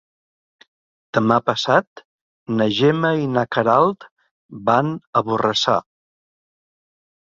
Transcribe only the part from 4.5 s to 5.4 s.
van a